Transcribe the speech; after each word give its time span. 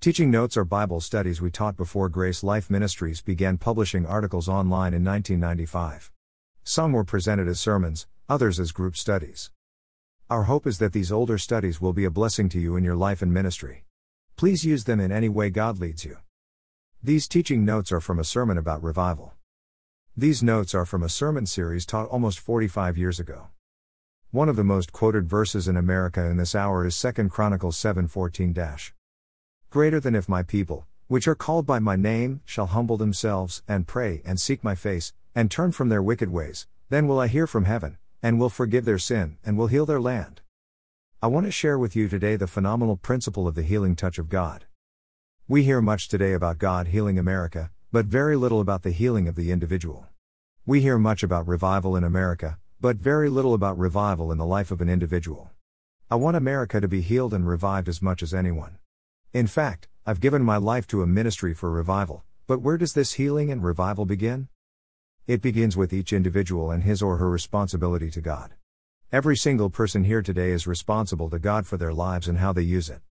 Teaching 0.00 0.30
notes 0.30 0.56
are 0.56 0.64
Bible 0.64 1.00
studies 1.00 1.40
we 1.40 1.50
taught 1.50 1.76
before 1.76 2.08
Grace 2.08 2.44
Life 2.44 2.70
Ministries 2.70 3.20
began 3.20 3.58
publishing 3.58 4.06
articles 4.06 4.48
online 4.48 4.94
in 4.94 5.02
1995. 5.02 6.12
Some 6.62 6.92
were 6.92 7.02
presented 7.02 7.48
as 7.48 7.58
sermons, 7.58 8.06
others 8.28 8.60
as 8.60 8.70
group 8.70 8.96
studies. 8.96 9.50
Our 10.30 10.44
hope 10.44 10.68
is 10.68 10.78
that 10.78 10.92
these 10.92 11.10
older 11.10 11.36
studies 11.36 11.80
will 11.80 11.92
be 11.92 12.04
a 12.04 12.12
blessing 12.12 12.48
to 12.50 12.60
you 12.60 12.76
in 12.76 12.84
your 12.84 12.94
life 12.94 13.22
and 13.22 13.34
ministry. 13.34 13.86
Please 14.36 14.64
use 14.64 14.84
them 14.84 15.00
in 15.00 15.10
any 15.10 15.28
way 15.28 15.50
God 15.50 15.80
leads 15.80 16.04
you. 16.04 16.18
These 17.02 17.26
teaching 17.26 17.64
notes 17.64 17.90
are 17.90 18.00
from 18.00 18.20
a 18.20 18.24
sermon 18.24 18.56
about 18.56 18.84
revival. 18.84 19.32
These 20.16 20.44
notes 20.44 20.76
are 20.76 20.86
from 20.86 21.02
a 21.02 21.08
sermon 21.08 21.44
series 21.44 21.84
taught 21.84 22.08
almost 22.08 22.38
45 22.38 22.96
years 22.96 23.18
ago. 23.18 23.48
One 24.30 24.48
of 24.48 24.54
the 24.54 24.62
most 24.62 24.92
quoted 24.92 25.28
verses 25.28 25.66
in 25.66 25.76
America 25.76 26.24
in 26.24 26.36
this 26.36 26.54
hour 26.54 26.86
is 26.86 26.96
2 26.96 27.30
Chronicles 27.30 27.76
7:14- 27.76 28.92
Greater 29.70 30.00
than 30.00 30.14
if 30.14 30.30
my 30.30 30.42
people, 30.42 30.86
which 31.08 31.28
are 31.28 31.34
called 31.34 31.66
by 31.66 31.78
my 31.78 31.94
name, 31.94 32.40
shall 32.46 32.68
humble 32.68 32.96
themselves 32.96 33.62
and 33.68 33.86
pray 33.86 34.22
and 34.24 34.40
seek 34.40 34.64
my 34.64 34.74
face 34.74 35.12
and 35.34 35.50
turn 35.50 35.72
from 35.72 35.90
their 35.90 36.02
wicked 36.02 36.30
ways, 36.30 36.66
then 36.88 37.06
will 37.06 37.20
I 37.20 37.26
hear 37.26 37.46
from 37.46 37.66
heaven 37.66 37.98
and 38.22 38.40
will 38.40 38.48
forgive 38.48 38.86
their 38.86 38.98
sin, 38.98 39.36
and 39.44 39.58
will 39.58 39.66
heal 39.66 39.84
their 39.84 40.00
land. 40.00 40.40
I 41.22 41.26
want 41.26 41.44
to 41.44 41.52
share 41.52 41.78
with 41.78 41.94
you 41.94 42.08
today 42.08 42.34
the 42.36 42.46
phenomenal 42.46 42.96
principle 42.96 43.46
of 43.46 43.54
the 43.54 43.62
healing 43.62 43.94
touch 43.94 44.18
of 44.18 44.30
God. 44.30 44.64
We 45.46 45.64
hear 45.64 45.82
much 45.82 46.08
today 46.08 46.32
about 46.32 46.56
God 46.56 46.88
healing 46.88 47.18
America, 47.18 47.70
but 47.92 48.06
very 48.06 48.36
little 48.36 48.60
about 48.60 48.84
the 48.84 48.90
healing 48.90 49.28
of 49.28 49.34
the 49.34 49.52
individual. 49.52 50.06
We 50.64 50.80
hear 50.80 50.98
much 50.98 51.22
about 51.22 51.46
revival 51.46 51.94
in 51.94 52.04
America, 52.04 52.58
but 52.80 52.96
very 52.96 53.28
little 53.28 53.52
about 53.52 53.78
revival 53.78 54.32
in 54.32 54.38
the 54.38 54.46
life 54.46 54.70
of 54.70 54.80
an 54.80 54.88
individual. 54.88 55.50
I 56.10 56.14
want 56.14 56.38
America 56.38 56.80
to 56.80 56.88
be 56.88 57.02
healed 57.02 57.34
and 57.34 57.46
revived 57.46 57.88
as 57.88 58.00
much 58.00 58.22
as 58.22 58.32
anyone. 58.32 58.78
In 59.34 59.46
fact, 59.46 59.88
I've 60.06 60.20
given 60.20 60.42
my 60.42 60.56
life 60.56 60.86
to 60.86 61.02
a 61.02 61.06
ministry 61.06 61.52
for 61.52 61.70
revival, 61.70 62.24
but 62.46 62.62
where 62.62 62.78
does 62.78 62.94
this 62.94 63.12
healing 63.12 63.50
and 63.52 63.62
revival 63.62 64.06
begin? 64.06 64.48
It 65.26 65.42
begins 65.42 65.76
with 65.76 65.92
each 65.92 66.14
individual 66.14 66.70
and 66.70 66.82
his 66.82 67.02
or 67.02 67.18
her 67.18 67.28
responsibility 67.28 68.10
to 68.12 68.22
God. 68.22 68.54
Every 69.12 69.36
single 69.36 69.68
person 69.68 70.04
here 70.04 70.22
today 70.22 70.50
is 70.52 70.66
responsible 70.66 71.28
to 71.28 71.38
God 71.38 71.66
for 71.66 71.76
their 71.76 71.92
lives 71.92 72.26
and 72.26 72.38
how 72.38 72.54
they 72.54 72.62
use 72.62 72.88
it. 72.88 73.02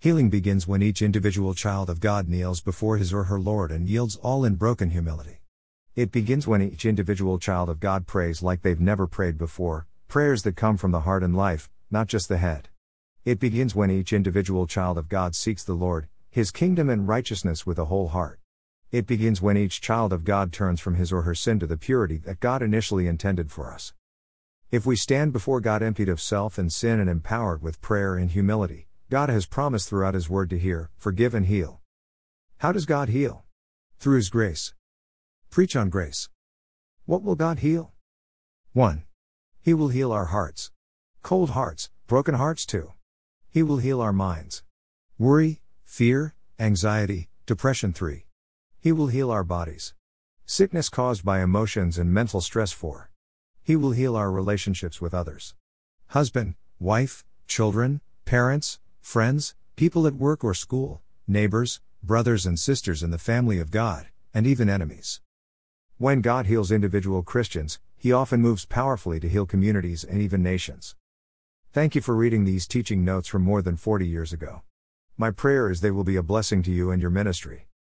Healing 0.00 0.28
begins 0.28 0.66
when 0.66 0.82
each 0.82 1.02
individual 1.02 1.54
child 1.54 1.88
of 1.88 2.00
God 2.00 2.28
kneels 2.28 2.60
before 2.60 2.96
his 2.96 3.12
or 3.12 3.24
her 3.24 3.38
Lord 3.38 3.70
and 3.70 3.88
yields 3.88 4.16
all 4.16 4.44
in 4.44 4.56
broken 4.56 4.90
humility. 4.90 5.40
It 5.94 6.10
begins 6.10 6.48
when 6.48 6.62
each 6.62 6.84
individual 6.84 7.38
child 7.38 7.68
of 7.68 7.78
God 7.78 8.08
prays 8.08 8.42
like 8.42 8.62
they've 8.62 8.80
never 8.80 9.06
prayed 9.06 9.38
before, 9.38 9.86
prayers 10.08 10.42
that 10.42 10.56
come 10.56 10.76
from 10.76 10.90
the 10.90 11.02
heart 11.02 11.22
and 11.22 11.36
life, 11.36 11.70
not 11.92 12.08
just 12.08 12.28
the 12.28 12.38
head. 12.38 12.70
It 13.22 13.38
begins 13.38 13.74
when 13.74 13.90
each 13.90 14.14
individual 14.14 14.66
child 14.66 14.96
of 14.96 15.10
God 15.10 15.34
seeks 15.34 15.62
the 15.62 15.74
Lord, 15.74 16.08
His 16.30 16.50
kingdom 16.50 16.88
and 16.88 17.06
righteousness 17.06 17.66
with 17.66 17.78
a 17.78 17.84
whole 17.84 18.08
heart. 18.08 18.40
It 18.92 19.06
begins 19.06 19.42
when 19.42 19.58
each 19.58 19.82
child 19.82 20.12
of 20.12 20.24
God 20.24 20.52
turns 20.52 20.80
from 20.80 20.94
his 20.94 21.12
or 21.12 21.22
her 21.22 21.34
sin 21.34 21.60
to 21.60 21.66
the 21.66 21.76
purity 21.76 22.16
that 22.24 22.40
God 22.40 22.62
initially 22.62 23.06
intended 23.06 23.50
for 23.52 23.72
us. 23.72 23.92
If 24.70 24.86
we 24.86 24.96
stand 24.96 25.34
before 25.34 25.60
God 25.60 25.82
emptied 25.82 26.08
of 26.08 26.20
self 26.20 26.56
and 26.56 26.72
sin 26.72 26.98
and 26.98 27.10
empowered 27.10 27.62
with 27.62 27.82
prayer 27.82 28.16
and 28.16 28.30
humility, 28.30 28.88
God 29.10 29.28
has 29.28 29.44
promised 29.44 29.88
throughout 29.88 30.14
His 30.14 30.30
Word 30.30 30.48
to 30.50 30.58
hear, 30.58 30.90
forgive, 30.96 31.34
and 31.34 31.44
heal. 31.44 31.82
How 32.58 32.72
does 32.72 32.86
God 32.86 33.10
heal? 33.10 33.44
Through 33.98 34.16
His 34.16 34.30
grace. 34.30 34.72
Preach 35.50 35.76
on 35.76 35.90
grace. 35.90 36.30
What 37.04 37.22
will 37.22 37.34
God 37.36 37.58
heal? 37.58 37.92
1. 38.72 39.04
He 39.60 39.74
will 39.74 39.88
heal 39.88 40.10
our 40.10 40.26
hearts. 40.26 40.70
Cold 41.22 41.50
hearts, 41.50 41.90
broken 42.06 42.34
hearts 42.34 42.64
too. 42.64 42.92
He 43.52 43.64
will 43.64 43.78
heal 43.78 44.00
our 44.00 44.12
minds. 44.12 44.62
Worry, 45.18 45.60
fear, 45.82 46.34
anxiety, 46.60 47.28
depression 47.46 47.92
3. 47.92 48.24
He 48.78 48.92
will 48.92 49.08
heal 49.08 49.28
our 49.28 49.42
bodies. 49.42 49.92
Sickness 50.46 50.88
caused 50.88 51.24
by 51.24 51.42
emotions 51.42 51.98
and 51.98 52.14
mental 52.14 52.40
stress 52.40 52.70
4. 52.70 53.10
He 53.64 53.74
will 53.74 53.90
heal 53.90 54.14
our 54.14 54.30
relationships 54.30 55.00
with 55.00 55.12
others. 55.12 55.56
Husband, 56.08 56.54
wife, 56.78 57.24
children, 57.48 58.00
parents, 58.24 58.78
friends, 59.00 59.56
people 59.74 60.06
at 60.06 60.14
work 60.14 60.44
or 60.44 60.54
school, 60.54 61.02
neighbors, 61.26 61.80
brothers 62.04 62.46
and 62.46 62.56
sisters 62.56 63.02
in 63.02 63.10
the 63.10 63.18
family 63.18 63.58
of 63.58 63.72
God, 63.72 64.06
and 64.32 64.46
even 64.46 64.70
enemies. 64.70 65.20
When 65.98 66.20
God 66.20 66.46
heals 66.46 66.70
individual 66.70 67.24
Christians, 67.24 67.80
He 67.96 68.12
often 68.12 68.40
moves 68.40 68.64
powerfully 68.64 69.18
to 69.18 69.28
heal 69.28 69.44
communities 69.44 70.04
and 70.04 70.22
even 70.22 70.40
nations. 70.40 70.94
Thank 71.72 71.94
you 71.94 72.00
for 72.00 72.16
reading 72.16 72.44
these 72.44 72.66
teaching 72.66 73.04
notes 73.04 73.28
from 73.28 73.42
more 73.42 73.62
than 73.62 73.76
40 73.76 74.04
years 74.04 74.32
ago. 74.32 74.62
My 75.16 75.30
prayer 75.30 75.70
is 75.70 75.80
they 75.80 75.92
will 75.92 76.02
be 76.02 76.16
a 76.16 76.22
blessing 76.22 76.64
to 76.64 76.72
you 76.72 76.90
and 76.90 77.00
your 77.00 77.12
ministry. 77.12 77.68